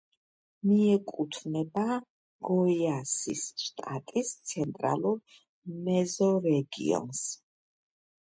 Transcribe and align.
მიეკუთვნება 0.67 1.83
გოიასის 2.47 3.43
შტატის 3.63 4.31
ცენტრალურ 4.53 5.37
მეზორეგიონს. 5.91 7.23